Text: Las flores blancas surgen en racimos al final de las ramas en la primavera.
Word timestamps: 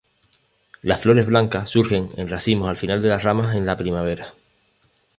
Las 0.81 1.01
flores 1.03 1.27
blancas 1.27 1.69
surgen 1.69 2.09
en 2.17 2.27
racimos 2.27 2.67
al 2.69 2.75
final 2.75 3.03
de 3.03 3.09
las 3.09 3.21
ramas 3.21 3.55
en 3.55 3.67
la 3.67 3.77
primavera. 3.77 4.33